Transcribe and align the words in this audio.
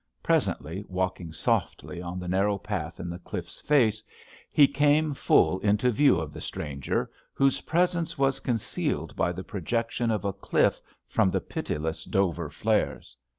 Presently, 0.23 0.83
walking 0.89 1.31
softly 1.31 2.01
on 2.01 2.17
the 2.19 2.27
narrow 2.27 2.57
path 2.57 2.99
in 2.99 3.07
the 3.07 3.19
cliff's 3.19 3.61
face, 3.61 4.01
he 4.51 4.67
came 4.67 5.13
full 5.13 5.59
into 5.59 5.91
view 5.91 6.19
of 6.19 6.33
the 6.33 6.41
stranger, 6.41 7.07
whose 7.35 7.61
presence 7.61 8.17
was 8.17 8.39
concealed 8.39 9.15
by 9.15 9.31
the 9.31 9.43
projection 9.43 10.09
of 10.09 10.25
a 10.25 10.33
cliff 10.33 10.81
from 11.07 11.29
the 11.29 11.39
pitiless 11.39 12.03
Dover 12.03 12.49
flares. 12.49 13.15